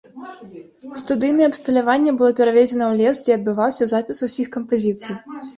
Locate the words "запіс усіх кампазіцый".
3.93-5.15